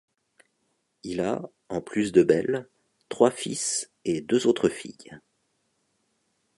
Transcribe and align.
Il 1.03 1.19
a, 1.21 1.43
en 1.69 1.79
plus 1.79 2.11
de 2.11 2.23
Belle, 2.23 2.67
trois 3.09 3.29
fils 3.29 3.91
et 4.03 4.19
deux 4.21 4.47
autres 4.47 4.67
filles. 4.67 5.19